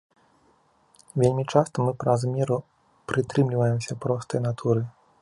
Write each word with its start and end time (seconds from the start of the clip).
Вельмі 1.23 1.43
часта 1.53 1.77
мы 1.89 1.93
праз 2.05 2.25
меру 2.39 2.57
прытрымліваемся 3.13 4.03
простае 4.07 4.47
натуры. 4.49 4.81